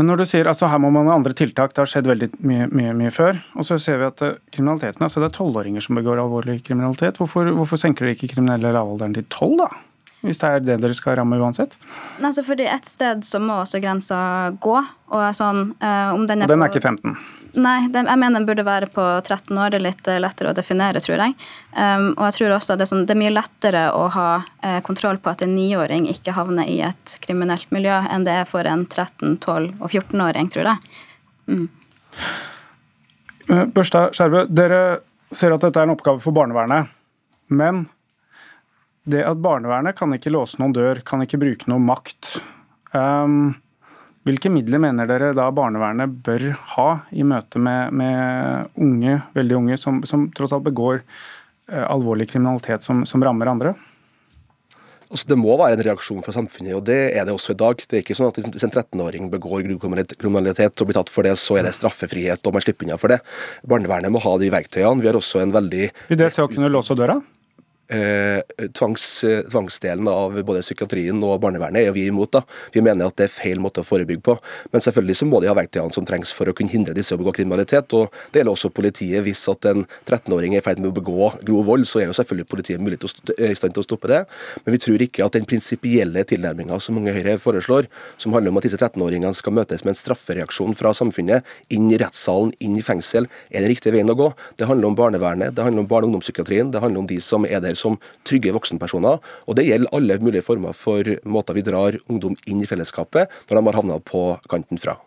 Men 0.00 0.08
når 0.08 0.22
du 0.22 0.28
sier 0.30 0.48
altså 0.48 0.70
her 0.72 0.80
må 0.80 0.88
man 0.94 1.10
ha 1.10 1.18
andre 1.18 1.34
tiltak, 1.36 1.74
det 1.76 1.82
har 1.82 1.88
skjedd 1.90 2.06
veldig 2.08 2.30
mye, 2.48 2.70
mye, 2.72 2.94
mye 2.96 3.10
før. 3.12 3.36
Og 3.60 3.66
så 3.68 3.76
ser 3.76 3.98
vi 4.00 4.06
at 4.06 4.22
eh, 4.24 4.38
kriminaliteten, 4.48 5.04
altså 5.04 5.20
det 5.20 5.28
er 5.28 5.34
tolvåringer 5.34 5.84
som 5.84 5.98
begår 6.00 6.22
alvorlig 6.22 6.62
kriminalitet. 6.64 7.20
Hvorfor, 7.20 7.50
hvorfor 7.58 7.76
senker 7.82 8.08
dere 8.08 8.16
ikke 8.16 8.30
kriminelle 8.32 8.72
lavalderen 8.72 9.18
til 9.18 9.26
tolv, 9.28 9.58
da? 9.60 9.68
Hvis 10.20 10.40
det 10.40 10.48
er 10.48 10.64
det 10.64 10.74
dere 10.82 10.96
skal 10.96 11.16
ramme 11.16 11.38
uansett? 11.40 11.76
Nei, 12.20 12.28
Altså 12.28 12.44
fordi 12.44 12.66
Et 12.68 12.84
sted 12.84 13.22
så 13.24 13.40
må 13.40 13.62
også 13.62 13.80
grensa 13.80 14.50
gå. 14.60 14.78
og 15.10 15.34
sånn, 15.34 15.72
om 15.80 16.26
Den 16.26 16.42
er, 16.42 16.44
og 16.44 16.48
den 16.52 16.62
er 16.62 16.68
på, 16.68 16.76
ikke 16.76 16.88
15? 16.88 17.16
Nei, 17.58 17.88
den, 17.90 18.06
jeg 18.06 18.18
mener 18.20 18.38
den 18.38 18.46
burde 18.46 18.64
være 18.66 18.86
på 18.92 19.02
13 19.24 19.58
år. 19.58 19.72
Det 19.72 19.80
er 19.80 19.84
litt 19.88 20.08
eh, 20.10 20.20
lettere 20.22 20.52
å 20.52 20.54
definere, 20.56 21.00
tror 21.02 21.18
jeg. 21.18 21.34
Um, 21.74 22.12
og 22.12 22.22
jeg 22.28 22.36
tror 22.36 22.54
også 22.54 22.76
det 22.78 22.86
er, 22.86 22.90
sånn, 22.92 23.06
det 23.08 23.16
er 23.16 23.20
mye 23.24 23.32
lettere 23.32 23.82
å 23.96 24.04
ha 24.14 24.28
uh, 24.44 24.78
kontroll 24.86 25.18
på 25.18 25.32
at 25.32 25.42
en 25.42 25.56
niåring 25.56 26.06
ikke 26.12 26.36
havner 26.36 26.68
i 26.70 26.78
et 26.86 27.16
kriminelt 27.24 27.72
miljø, 27.74 27.96
enn 28.06 28.26
det 28.28 28.36
er 28.42 28.46
for 28.48 28.68
en 28.70 28.84
13-, 28.86 29.38
12- 29.42 29.80
og 29.80 29.88
14-åring, 29.88 30.50
tror 30.54 30.70
jeg. 30.70 30.96
Mm. 31.50 31.66
Børstad 33.74 34.14
Skjerve, 34.14 34.44
dere 34.46 34.82
ser 35.34 35.54
at 35.54 35.64
dette 35.64 35.80
er 35.80 35.88
en 35.88 35.96
oppgave 35.96 36.22
for 36.22 36.36
barnevernet. 36.36 36.90
Men 37.50 37.88
det 39.12 39.24
at 39.26 39.42
barnevernet 39.42 39.98
kan 39.98 40.12
ikke 40.16 40.32
låse 40.32 40.60
noen 40.60 40.74
dør, 40.76 41.02
kan 41.06 41.22
ikke 41.24 41.40
bruke 41.40 41.70
noe 41.70 41.82
makt. 41.82 42.38
Um, 42.94 43.54
hvilke 44.28 44.50
midler 44.52 44.82
mener 44.82 45.08
dere 45.08 45.30
da 45.36 45.46
barnevernet 45.54 46.18
bør 46.26 46.50
ha 46.74 46.88
i 47.16 47.24
møte 47.26 47.62
med, 47.62 47.94
med 47.96 48.74
unge, 48.80 49.20
veldig 49.36 49.56
unge, 49.62 49.78
som, 49.80 50.02
som, 50.08 50.28
tross 50.36 50.52
alt 50.56 50.66
begår 50.66 51.00
uh, 51.00 51.86
alvorlig 51.86 52.28
kriminalitet 52.32 52.86
som, 52.86 53.06
som 53.08 53.24
rammer 53.24 53.50
andre? 53.52 53.74
Altså, 55.10 55.26
det 55.32 55.40
må 55.40 55.56
være 55.58 55.74
en 55.74 55.82
reaksjon 55.82 56.22
fra 56.22 56.34
samfunnet, 56.36 56.76
og 56.76 56.84
det 56.86 57.00
er 57.18 57.24
det 57.26 57.34
også 57.34 57.56
i 57.56 57.58
dag. 57.58 57.80
Det 57.82 57.96
er 57.98 58.04
ikke 58.04 58.14
sånn 58.14 58.28
at 58.30 58.36
Hvis 58.38 58.62
en 58.66 58.70
13-åring 58.70 59.26
begår 59.32 59.66
kriminalitet 59.74 60.78
og 60.78 60.86
blir 60.86 61.00
tatt 61.00 61.10
for 61.10 61.26
det, 61.26 61.34
så 61.40 61.58
er 61.58 61.66
det 61.66 61.74
straffefrihet 61.74 62.46
og 62.46 62.54
man 62.54 62.62
slipper 62.62 62.86
unna 62.86 63.00
for 63.00 63.10
det. 63.10 63.18
Barnevernet 63.66 64.14
må 64.14 64.22
ha 64.22 64.36
de 64.38 64.52
verktøyene. 64.54 65.02
Vi 65.02 65.10
har 65.10 65.18
også 65.18 65.42
en 65.42 65.56
veldig 65.56 65.88
Vil 66.12 66.20
det 66.20 66.30
si 66.30 66.44
å 66.44 66.50
kunne 66.52 66.70
låse 66.70 66.94
døra? 66.94 67.18
Eh, 67.90 68.40
tvangs, 68.72 69.24
eh, 69.24 69.42
tvangsdelen 69.50 70.08
av 70.08 70.36
både 70.46 70.60
psykiatrien 70.62 71.16
og 71.26 71.40
barnevernet 71.42 71.88
er 71.88 71.92
vi 71.92 72.06
imot. 72.06 72.30
da. 72.30 72.42
Vi 72.72 72.80
mener 72.80 73.06
at 73.06 73.16
det 73.16 73.24
er 73.24 73.34
feil 73.34 73.58
måte 73.58 73.82
å 73.82 73.84
forebygge 73.84 74.22
på. 74.22 74.38
Men 74.72 74.80
selvfølgelig 74.80 75.16
så 75.16 75.26
må 75.26 75.40
de 75.40 75.48
ha 75.48 75.54
verktøyene 75.54 75.92
som 75.92 76.06
trengs 76.06 76.30
for 76.32 76.46
å 76.46 76.54
kunne 76.54 76.70
hindre 76.70 76.94
disse 76.94 77.10
å 77.10 77.18
begå 77.18 77.34
kriminalitet. 77.34 77.92
og 77.92 78.12
Det 78.30 78.44
gjelder 78.44 78.54
også 78.54 78.70
politiet. 78.70 79.24
Hvis 79.24 79.42
at 79.50 79.64
en 79.64 79.84
13-åring 80.06 80.54
er 80.54 80.58
i 80.58 80.60
ferd 80.60 80.78
med 80.78 80.92
å 80.92 81.02
begå 81.02 81.42
grov 81.42 81.66
vold, 81.66 81.84
så 81.84 82.00
er 82.00 82.06
jo 82.06 82.12
selvfølgelig 82.12 82.46
politiet 82.46 82.78
mulig 82.78 82.98
å, 83.02 83.10
i 83.42 83.54
stand 83.54 83.74
til 83.74 83.82
å 83.82 83.88
stoppe 83.88 84.06
det. 84.06 84.24
Men 84.64 84.74
vi 84.76 84.78
tror 84.78 85.02
ikke 85.02 85.26
at 85.26 85.32
den 85.32 85.44
prinsipielle 85.44 86.22
tilnærminga 86.22 86.80
som 86.80 86.94
mange 86.94 87.10
Høyre 87.10 87.38
foreslår, 87.42 87.88
som 88.18 88.32
handler 88.32 88.50
om 88.50 88.58
at 88.58 88.68
disse 88.68 88.78
13-åringene 88.78 89.34
skal 89.34 89.52
møtes 89.52 89.82
med 89.82 89.96
en 89.96 89.98
straffereaksjon 89.98 90.76
fra 90.78 90.94
samfunnet, 90.94 91.42
inn 91.70 91.90
i 91.90 91.98
rettssalen, 91.98 92.54
inn 92.60 92.78
i 92.78 92.86
fengsel, 92.86 93.26
er 93.50 93.64
den 93.64 93.74
riktige 93.74 93.96
veien 93.96 94.06
å 94.06 94.14
gå. 94.14 94.30
Det 94.56 94.70
handler 94.70 94.92
om 94.92 94.94
barnevernet, 94.94 95.56
det 95.56 95.64
handler 95.64 95.82
om 95.82 95.90
barne- 95.90 96.06
og 96.06 96.14
ungdomspsykiatrien, 96.14 96.70
det 96.70 96.84
handler 96.84 97.02
om 97.02 97.10
de 97.10 97.18
som 97.20 97.44
er 97.44 97.58
der 97.58 97.79
som 97.80 97.98
trygge 98.28 98.54
voksenpersoner. 98.56 99.18
Og 99.48 99.58
det 99.58 99.66
gjelder 99.68 99.96
alle 99.96 100.20
mulige 100.22 100.44
former 100.46 100.76
for 100.76 101.16
måter 101.24 101.56
vi 101.56 101.66
drar 101.66 101.98
ungdom 102.06 102.36
inn 102.46 102.62
i 102.62 102.68
fellesskapet 102.70 103.32
når 103.48 103.58
de 103.58 103.66
har 103.68 103.80
havna 103.80 104.00
på 104.04 104.24
kanten 104.52 104.80
fra. 104.80 104.98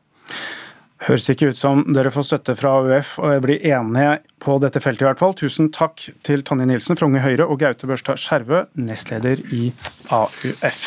Høres 1.04 1.28
ikke 1.28 1.50
ut 1.52 1.60
som 1.60 1.82
dere 1.92 2.12
får 2.16 2.30
støtte 2.30 2.54
fra 2.56 2.78
AUF 2.80 3.18
og 3.20 3.34
jeg 3.34 3.44
blir 3.44 3.66
enige 3.68 4.12
på 4.44 4.56
dette 4.64 4.80
feltet 4.84 5.04
i 5.04 5.10
hvert 5.10 5.20
fall. 5.20 5.34
Tusen 5.36 5.68
takk 5.76 6.06
til 6.24 6.46
Tonje 6.48 6.68
Nilsen 6.70 7.00
fra 7.00 7.10
Unge 7.10 7.24
Høyre 7.24 7.48
og 7.48 7.60
Gaute 7.60 7.90
Børstad 7.90 8.22
Skjervø, 8.22 8.64
nestleder 8.80 9.42
i 9.52 9.66
AUF. 10.16 10.86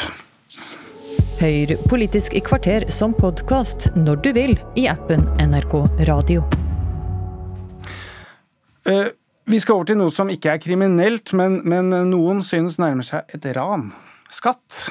Hør 1.37 1.75
Politisk 1.91 2.33
i 2.39 2.41
kvarter 2.41 2.87
som 2.89 3.13
podkast 3.13 3.91
når 3.99 4.23
du 4.25 4.31
vil 4.39 4.57
i 4.81 4.87
appen 4.89 5.27
NRK 5.37 5.75
Radio. 6.09 6.47
Uh, 8.89 9.13
vi 9.47 9.61
skal 9.63 9.79
over 9.79 9.91
til 9.91 9.99
noe 10.01 10.13
som 10.15 10.31
ikke 10.33 10.55
er 10.55 10.63
kriminelt, 10.63 11.33
men, 11.39 11.61
men 11.69 11.93
noen 12.11 12.43
synes 12.47 12.81
nærmer 12.83 13.07
seg 13.07 13.37
et 13.37 13.47
ran. 13.57 13.93
Skatt 14.33 14.87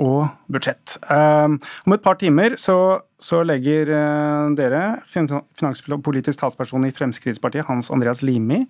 og 0.00 0.30
budsjett. 0.50 0.96
Uh, 1.06 1.58
om 1.86 1.94
et 1.94 2.02
par 2.02 2.18
timer 2.20 2.56
så, 2.60 2.76
så 3.22 3.42
legger 3.46 3.90
uh, 3.92 4.50
dere, 4.58 5.00
finanspolitisk 5.06 6.40
talsperson 6.40 6.88
i 6.88 6.94
Fremskrittspartiet, 6.94 7.68
Hans 7.68 7.92
Andreas 7.94 8.22
Limi, 8.24 8.64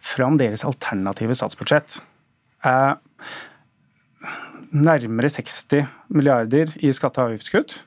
fram 0.00 0.38
deres 0.40 0.64
alternative 0.66 1.36
statsbudsjett. 1.38 2.00
Uh, 2.64 2.96
nærmere 4.70 5.30
60 5.32 5.86
milliarder 6.14 6.74
i 6.82 6.92
skatte- 6.94 7.22
og 7.22 7.30
avgiftskutt. 7.30 7.80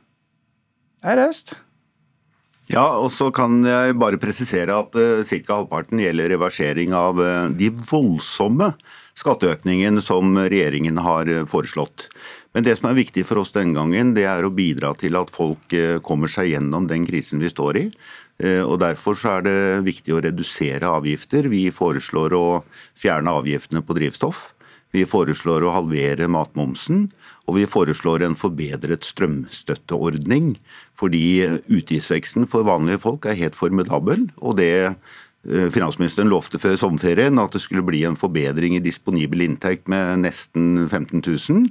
Det 1.03 1.11
er 1.11 1.19
raust. 1.19 1.57
Ja, 2.73 2.87
og 2.97 3.11
så 3.13 3.27
kan 3.29 3.59
jeg 3.67 3.93
bare 4.01 4.17
presisere 4.17 4.73
at 4.73 4.95
uh, 4.97 5.21
eh, 5.21 5.41
ca. 5.45 5.59
halvparten 5.59 5.99
gjelder 6.01 6.31
reversering 6.33 6.95
av 6.97 7.19
uh, 7.21 7.51
de 7.53 7.67
voldsomme 7.69 8.71
skatteøkningene 9.19 10.01
som 10.01 10.33
regjeringen 10.39 10.97
har 11.05 11.29
uh, 11.29 11.43
foreslått. 11.45 12.07
Men 12.57 12.65
det 12.65 12.79
som 12.79 12.89
er 12.89 12.97
viktig 12.97 13.27
for 13.29 13.43
oss 13.43 13.53
den 13.53 13.75
gangen, 13.77 14.15
det 14.17 14.25
er 14.25 14.41
å 14.41 14.53
bidra 14.53 14.95
til 14.97 15.19
at 15.19 15.29
folk 15.33 15.73
kommer 16.05 16.29
seg 16.29 16.51
gjennom 16.51 16.85
den 16.89 17.05
krisen 17.05 17.41
vi 17.41 17.49
står 17.49 17.79
i. 17.79 17.83
Og 18.61 18.75
Derfor 18.77 19.17
så 19.17 19.31
er 19.39 19.45
det 19.47 19.55
viktig 19.87 20.13
å 20.13 20.21
redusere 20.21 20.85
avgifter. 20.85 21.49
Vi 21.49 21.63
foreslår 21.73 22.35
å 22.37 22.45
fjerne 22.93 23.33
avgiftene 23.39 23.81
på 23.81 23.97
drivstoff. 23.97 24.51
Vi 24.93 25.01
foreslår 25.09 25.65
å 25.65 25.73
halvere 25.73 26.29
matmomsen. 26.29 27.07
Og 27.49 27.57
vi 27.57 27.65
foreslår 27.67 28.23
en 28.23 28.37
forbedret 28.39 29.03
strømstøtteordning, 29.03 30.53
fordi 30.99 31.59
utgiftsveksten 31.71 32.47
for 32.49 32.67
vanlige 32.67 33.01
folk 33.03 33.25
er 33.25 33.39
helt 33.39 33.57
formidabel. 33.57 34.29
og 34.37 34.57
det 34.57 34.73
eh, 34.85 35.69
Finansministeren 35.73 36.29
lovte 36.31 36.59
før 36.61 36.77
sommerferien 36.79 37.39
at 37.41 37.51
det 37.51 37.61
skulle 37.61 37.83
bli 37.83 38.03
en 38.07 38.15
forbedring 38.15 38.77
i 38.77 38.83
disponibel 38.83 39.41
inntekt 39.43 39.89
med 39.91 40.23
nesten 40.23 40.87
15 40.87 41.19
000. 41.25 41.65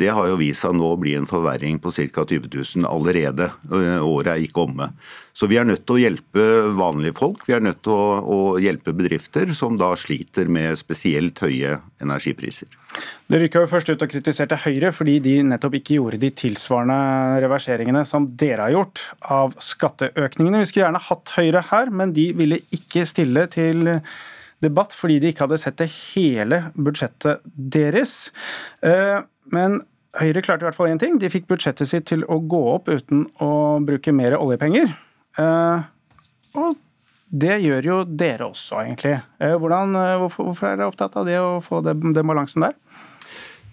Det 0.00 0.08
har 0.08 0.30
jo 0.30 0.38
vist 0.40 0.64
seg 0.64 0.78
nå 0.78 0.94
å 0.94 1.00
bli 1.00 1.12
en 1.18 1.28
forverring 1.28 1.76
på 1.82 1.92
ca. 1.92 2.24
20 2.24 2.48
000 2.54 2.88
allerede. 2.88 3.50
Eh, 3.68 4.00
året 4.00 4.32
er 4.32 4.46
ikke 4.46 4.64
omme. 4.64 4.92
Så 5.38 5.46
vi 5.46 5.54
er 5.60 5.66
nødt 5.68 5.84
til 5.86 5.94
å 5.94 6.00
hjelpe 6.02 6.44
vanlige 6.74 7.14
folk. 7.14 7.44
Vi 7.46 7.54
er 7.54 7.62
nødt 7.62 7.84
til 7.86 7.94
å, 7.94 8.06
å 8.26 8.38
hjelpe 8.58 8.90
bedrifter 8.96 9.52
som 9.54 9.76
da 9.78 9.92
sliter 9.94 10.50
med 10.50 10.74
spesielt 10.80 11.38
høye 11.44 11.76
energipriser. 12.02 12.72
Dere 13.30 13.44
rykka 13.44 13.62
jo 13.62 13.70
først 13.70 13.92
ut 13.92 14.02
og 14.02 14.10
kritiserte 14.10 14.58
Høyre 14.64 14.90
fordi 14.96 15.18
de 15.22 15.36
nettopp 15.46 15.78
ikke 15.78 16.00
gjorde 16.00 16.18
de 16.24 16.32
tilsvarende 16.42 17.38
reverseringene 17.44 18.02
som 18.08 18.26
dere 18.40 18.66
har 18.66 18.74
gjort 18.74 19.04
av 19.38 19.54
skatteøkningene. 19.62 20.64
Vi 20.64 20.72
skulle 20.72 20.88
gjerne 20.88 21.06
hatt 21.06 21.34
Høyre 21.36 21.64
her, 21.70 21.94
men 21.94 22.16
de 22.18 22.26
ville 22.40 22.58
ikke 22.74 23.06
stille 23.06 23.46
til 23.54 23.94
debatt 24.64 24.96
fordi 24.96 25.20
de 25.22 25.30
ikke 25.30 25.46
hadde 25.46 25.62
sett 25.62 25.78
det 25.78 25.92
hele 25.92 26.64
budsjettet 26.74 27.46
deres. 27.54 28.32
Eh, 28.82 29.20
men 29.54 29.84
Høyre 30.18 30.42
klarte 30.42 30.64
i 30.64 30.72
hvert 30.72 30.82
fall 30.82 30.90
én 30.90 30.98
ting. 30.98 31.20
De 31.22 31.30
fikk 31.30 31.46
budsjettet 31.46 31.86
sitt 31.86 32.10
til 32.10 32.26
å 32.26 32.40
gå 32.42 32.64
opp 32.72 32.88
uten 32.90 33.28
å 33.44 33.78
bruke 33.86 34.10
mer 34.10 34.34
oljepenger. 34.40 34.96
Eh, 35.38 35.82
og 36.58 36.78
det 37.28 37.58
gjør 37.62 37.90
jo 37.90 37.98
dere 38.08 38.48
også, 38.48 38.82
egentlig. 38.84 39.18
Eh, 39.38 39.54
hvordan, 39.60 39.94
eh, 39.96 40.16
hvorfor, 40.22 40.48
hvorfor, 40.50 40.70
er 40.70 40.80
dere 40.80 40.90
opptatt 40.90 41.18
av 41.20 41.28
det 41.28 41.38
å 41.40 41.58
få 41.64 41.82
den, 41.86 42.12
den 42.16 42.28
balansen 42.28 42.66
der? 42.66 42.78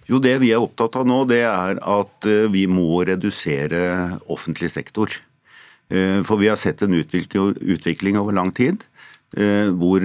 Jo, 0.06 0.20
Det 0.22 0.36
vi 0.38 0.52
er 0.54 0.62
opptatt 0.62 0.94
av 1.00 1.06
nå, 1.08 1.24
det 1.26 1.42
er 1.42 1.80
at 1.82 2.26
vi 2.52 2.68
må 2.70 3.02
redusere 3.08 4.20
offentlig 4.30 4.70
sektor. 4.70 5.10
For 5.88 6.38
vi 6.38 6.46
har 6.46 6.58
sett 6.58 6.82
en 6.82 6.94
utvikling 6.94 8.18
over 8.18 8.34
lang 8.34 8.52
tid 8.54 8.86
hvor, 9.34 10.04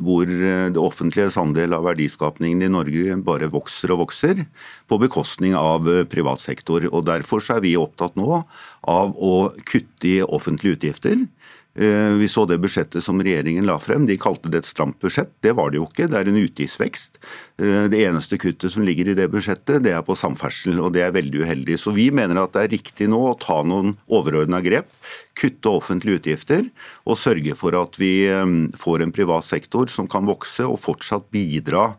hvor 0.00 0.30
det 0.30 0.80
offentliges 0.80 1.36
andel 1.38 1.76
av 1.76 1.84
verdiskapningen 1.84 2.64
i 2.64 2.70
Norge 2.72 3.18
bare 3.22 3.50
vokser 3.52 3.92
og 3.94 4.06
vokser, 4.06 4.46
på 4.88 4.98
bekostning 4.98 5.54
av 5.58 5.86
privat 6.10 6.40
sektor. 6.40 6.88
Og 6.90 7.04
Derfor 7.06 7.44
er 7.54 7.60
vi 7.62 7.76
opptatt 7.76 8.16
nå 8.16 8.40
av 8.88 9.14
å 9.14 9.52
kutte 9.68 10.08
i 10.08 10.22
offentlige 10.24 10.78
utgifter. 10.78 11.26
Eh, 11.74 12.12
vi 12.20 12.28
så 12.30 12.44
det 12.46 12.60
budsjettet 12.62 13.02
som 13.02 13.18
regjeringen 13.18 13.66
la 13.66 13.80
frem. 13.82 14.06
De 14.06 14.14
kalte 14.20 14.50
det 14.52 14.62
et 14.62 14.68
stramt 14.68 15.00
budsjett. 15.02 15.32
Det 15.42 15.56
var 15.58 15.72
det 15.72 15.80
jo 15.80 15.88
ikke. 15.88 16.06
Det 16.10 16.20
er 16.20 16.30
en 16.30 16.38
utgiftsvekst. 16.38 17.18
Eh, 17.58 17.86
det 17.90 18.04
eneste 18.06 18.38
kuttet 18.38 18.70
som 18.70 18.86
ligger 18.86 19.10
i 19.10 19.16
det 19.18 19.26
budsjettet, 19.32 19.82
det 19.82 19.94
er 19.96 20.04
på 20.06 20.14
samferdsel, 20.18 20.78
og 20.78 20.92
det 20.94 21.02
er 21.02 21.16
veldig 21.16 21.42
uheldig. 21.42 21.78
Så 21.82 21.94
vi 21.96 22.10
mener 22.14 22.38
at 22.44 22.54
det 22.54 22.62
er 22.62 22.74
riktig 22.76 23.10
nå 23.10 23.20
å 23.32 23.38
ta 23.40 23.60
noen 23.66 23.96
overordna 24.06 24.62
grep. 24.62 24.86
Kutte 25.34 25.72
offentlige 25.74 26.22
utgifter 26.22 26.68
og 27.10 27.18
sørge 27.18 27.58
for 27.58 27.74
at 27.80 27.98
vi 27.98 28.28
eh, 28.30 28.44
får 28.78 29.02
en 29.02 29.14
privat 29.14 29.46
sektor 29.46 29.90
som 29.90 30.06
kan 30.10 30.30
vokse 30.30 30.62
og 30.62 30.78
fortsatt 30.78 31.26
bidra 31.34 31.90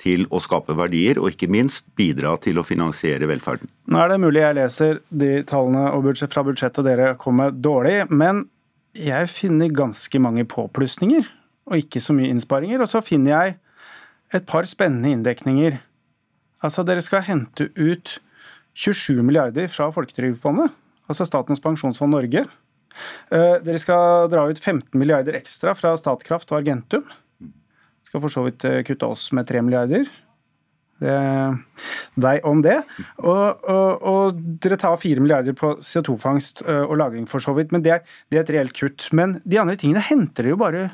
til 0.00 0.24
å 0.32 0.40
skape 0.40 0.74
verdier, 0.74 1.20
og 1.20 1.34
ikke 1.34 1.50
minst 1.52 1.84
bidra 1.98 2.32
til 2.40 2.58
å 2.58 2.64
finansiere 2.64 3.28
velferden. 3.28 3.68
Nå 3.92 4.00
er 4.00 4.08
det 4.08 4.22
mulig 4.22 4.40
jeg 4.42 4.56
leser 4.56 5.02
de 5.12 5.34
tallene 5.46 6.30
fra 6.32 6.44
budsjettet 6.46 6.86
dere 6.86 7.12
kom 7.20 7.36
med 7.42 7.60
dårlig, 7.60 8.06
men 8.08 8.46
jeg 8.96 9.30
finner 9.30 9.70
ganske 9.74 10.18
mange 10.22 10.44
påplussinger 10.48 11.28
og 11.70 11.78
ikke 11.78 12.02
så 12.02 12.14
mye 12.16 12.30
innsparinger. 12.32 12.82
Og 12.82 12.90
så 12.90 13.02
finner 13.04 13.34
jeg 13.34 13.56
et 14.34 14.46
par 14.48 14.66
spennende 14.68 15.12
inndekninger. 15.14 15.78
Altså, 16.64 16.84
dere 16.86 17.02
skal 17.04 17.24
hente 17.26 17.70
ut 17.78 18.18
27 18.78 19.22
milliarder 19.22 19.68
fra 19.70 19.88
Folketrygdfondet, 19.92 20.70
altså 21.10 21.26
Statens 21.26 21.62
pensjonsfond 21.62 22.14
Norge. 22.14 22.44
Eh, 23.30 23.56
dere 23.64 23.80
skal 23.82 24.28
dra 24.30 24.46
ut 24.50 24.58
15 24.58 24.98
milliarder 24.98 25.38
ekstra 25.38 25.74
fra 25.78 25.94
Statkraft 25.98 26.52
og 26.52 26.60
Argentum. 26.60 27.06
Skal 28.06 28.22
for 28.22 28.32
så 28.32 28.44
vidt 28.46 28.66
eh, 28.66 28.82
kutte 28.86 29.08
oss 29.08 29.30
med 29.36 29.48
3 29.50 29.62
milliarder. 29.66 30.10
Deg 31.00 32.46
om 32.48 32.62
det. 32.64 32.78
Og, 33.24 33.64
og, 33.64 34.06
og 34.06 34.40
dere 34.62 34.78
tar 34.80 34.98
4 35.00 35.22
milliarder 35.24 35.56
på 35.56 35.74
CO2-fangst 35.84 36.64
eh, 36.66 36.84
og 36.84 36.98
-lagring, 36.98 37.28
for 37.28 37.40
så 37.40 37.54
vidt. 37.56 37.72
Men 37.72 37.84
det 37.86 37.94
er, 37.96 38.02
det 38.30 38.38
er, 38.38 38.44
et 38.44 38.54
reelt 38.56 38.76
kutt. 38.76 39.08
Men 39.16 39.40
de 39.44 39.60
andre 39.60 39.76
tingene 39.80 40.04
henter 40.04 40.44
dere 40.44 40.56
jo 40.56 40.60
bare 40.60 40.90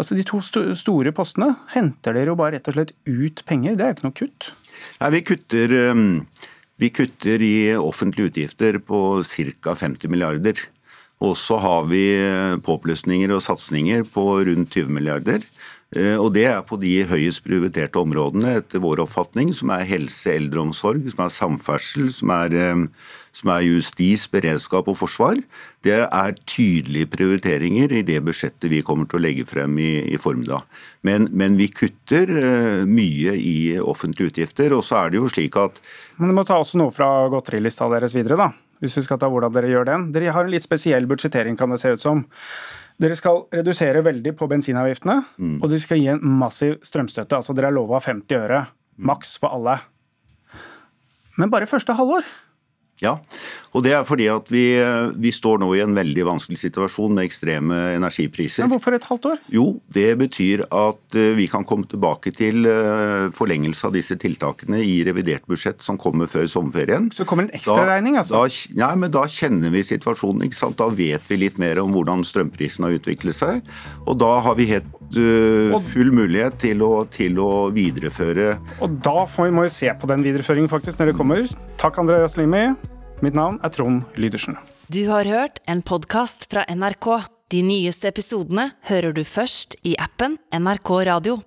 Altså 0.00 0.16
De 0.16 0.22
to 0.24 0.38
store 0.40 1.10
postene 1.12 1.58
henter 1.74 2.14
dere 2.16 2.32
jo 2.32 2.34
bare 2.40 2.54
rett 2.56 2.68
og 2.70 2.72
slett 2.72 2.94
ut 3.04 3.42
penger. 3.44 3.74
Det 3.76 3.84
er 3.84 3.90
jo 3.90 3.96
ikke 3.98 4.06
noe 4.06 4.16
kutt. 4.16 4.46
Nei, 4.96 5.10
vi 5.12 5.20
kutter, 5.28 5.74
vi 6.80 6.88
kutter 6.88 7.44
i 7.44 7.56
offentlige 7.76 8.30
utgifter 8.30 8.78
på 8.80 9.20
ca. 9.28 9.74
50 9.76 10.08
milliarder. 10.08 10.56
Og 11.20 11.36
så 11.36 11.58
har 11.60 11.84
vi 11.90 12.00
eh, 12.16 12.56
påplussinger 12.64 13.34
og 13.34 13.44
satsinger 13.44 14.06
på 14.08 14.24
rundt 14.48 14.72
20 14.72 14.88
milliarder. 14.96 15.44
Eh, 15.90 16.14
og 16.14 16.34
Det 16.34 16.44
er 16.46 16.60
på 16.62 16.78
de 16.78 17.02
høyest 17.02 17.42
prioriterte 17.42 17.98
områdene 17.98 18.60
etter 18.60 18.78
vår 18.78 19.02
oppfatning, 19.02 19.50
som 19.50 19.72
er 19.74 19.88
helse, 19.88 20.30
eldreomsorg, 20.30 21.08
som 21.10 21.24
er 21.24 21.32
samferdsel, 21.34 22.12
som 22.14 22.30
er, 22.30 22.54
eh, 22.54 22.84
som 23.34 23.50
er 23.50 23.66
justis, 23.66 24.28
beredskap 24.30 24.86
og 24.86 24.96
forsvar. 24.96 25.42
Det 25.82 26.06
er 26.06 26.38
tydelige 26.46 27.10
prioriteringer 27.10 27.90
i 27.90 28.02
det 28.02 28.22
budsjettet 28.22 28.70
vi 28.70 28.82
kommer 28.82 29.08
til 29.08 29.18
å 29.18 29.24
legge 29.26 29.46
frem 29.46 29.78
i, 29.78 30.14
i 30.14 30.16
formiddag. 30.16 30.62
Men, 31.02 31.28
men, 31.32 31.56
vi 31.56 31.66
kutter 31.68 32.28
uh, 32.28 32.84
mye 32.84 33.34
i 33.34 33.78
offentlige 33.80 34.30
utgifter. 34.30 34.74
Og 34.76 34.84
så 34.84 34.98
er 35.00 35.10
det 35.10 35.16
jo 35.22 35.30
slik 35.32 35.56
at 35.56 35.80
Men 36.18 36.28
du 36.28 36.34
må 36.36 36.44
ta 36.44 36.58
også 36.60 36.76
noe 36.76 36.92
fra 36.92 37.28
godterilista 37.32 37.88
deres 37.88 38.14
videre, 38.14 38.36
da. 38.36 38.50
Hvis 38.80 38.98
vi 38.98 39.06
skal 39.06 39.18
ta 39.20 39.28
hvordan 39.28 39.52
dere 39.52 39.72
gjør 39.72 39.88
den. 39.88 40.12
Dere 40.12 40.34
har 40.36 40.44
en 40.44 40.52
litt 40.52 40.64
spesiell 40.64 41.08
budsjettering, 41.08 41.56
kan 41.56 41.72
det 41.72 41.80
se 41.80 41.94
ut 41.96 42.00
som. 42.00 42.26
Dere 43.00 43.16
skal 43.16 43.46
redusere 43.54 44.02
veldig 44.04 44.34
på 44.36 44.48
bensinavgiftene, 44.50 45.20
mm. 45.40 45.56
og 45.62 45.70
dere 45.70 45.80
skal 45.80 46.00
gi 46.02 46.10
en 46.12 46.20
massiv 46.40 46.76
strømstøtte. 46.84 47.38
Altså 47.38 47.56
dere 47.56 47.70
er 47.70 47.76
lova 47.76 48.00
50 48.04 48.36
øre. 48.36 48.60
Maks 49.00 49.38
for 49.40 49.56
alle. 49.56 49.78
Men 51.40 51.52
bare 51.52 51.68
første 51.70 51.96
halvår. 51.96 52.26
Ja, 53.00 53.16
og 53.70 53.84
det 53.86 53.92
er 53.94 54.04
fordi 54.06 54.26
at 54.28 54.48
vi, 54.50 54.64
vi, 55.22 55.30
står 55.32 55.60
nå 55.62 55.68
i 55.76 55.82
en 55.84 55.94
veldig 55.96 56.24
vanskelig 56.26 56.58
situasjon 56.60 57.14
med 57.16 57.28
ekstreme 57.28 57.76
energipriser. 57.94 58.64
Men 58.66 58.74
hvorfor 58.74 58.96
et 58.96 59.06
halvt 59.06 59.28
år? 59.30 59.42
Jo, 59.54 59.66
det 59.94 60.08
betyr 60.20 60.64
at 60.66 61.16
eh, 61.16 61.30
vi 61.38 61.46
kan 61.50 61.64
komme 61.68 61.86
tilbake 61.90 62.34
til 62.36 62.66
eh, 62.68 63.30
forlengelse 63.36 63.86
av 63.86 63.94
disse 63.94 64.18
tiltakene 64.20 64.82
i 64.82 64.98
revidert 65.06 65.46
budsjett 65.50 65.84
som 65.86 66.00
kommer 66.00 66.30
før 66.30 66.50
sommerferien. 66.50 67.08
Så 67.14 67.24
kommer 67.28 67.46
en 67.46 67.54
ekstraregning, 67.56 68.18
altså? 68.20 68.42
Da, 68.42 68.62
nei, 68.82 68.92
men 69.04 69.14
da 69.14 69.24
kjenner 69.30 69.72
vi 69.72 69.86
situasjonen. 69.86 70.48
ikke 70.48 70.58
sant? 70.58 70.80
Da 70.80 70.90
vet 70.90 71.30
vi 71.30 71.38
litt 71.44 71.60
mer 71.62 71.80
om 71.82 71.94
hvordan 71.94 72.26
strømprisen 72.26 72.88
har 72.88 72.98
utviklet 72.98 73.38
seg. 73.38 73.62
Og 74.04 74.18
da 74.20 74.34
har 74.44 74.58
vi 74.58 74.66
helt 74.74 74.90
uh, 75.16 75.78
full 75.92 76.10
mulighet 76.14 76.58
til 76.62 76.82
å, 76.84 76.92
til 77.12 77.38
å, 77.42 77.50
videreføre 77.74 78.54
Og 78.82 79.00
da 79.04 79.26
må 79.50 79.66
vi 79.66 79.74
se 79.74 79.92
på 79.94 80.08
den 80.10 80.24
videreføringen 80.26 80.70
faktisk 80.70 80.98
når 81.00 81.12
det 81.12 81.20
kommer. 81.20 81.44
Takk, 81.80 82.02
Andreas 82.02 82.38
Limi. 82.40 82.72
Mitt 83.20 83.36
navn 83.36 83.58
er 83.60 83.68
Trond 83.68 84.16
Lydersen. 84.16 84.56
Du 84.88 85.02
har 85.10 85.28
hørt 85.28 85.60
en 85.68 85.82
podkast 85.84 86.46
fra 86.50 86.64
NRK. 86.72 87.08
De 87.52 87.60
nyeste 87.66 88.08
episodene 88.08 88.70
hører 88.88 89.12
du 89.12 89.20
først 89.28 89.76
i 89.84 89.92
appen 90.00 90.38
NRK 90.56 90.92
Radio. 91.10 91.40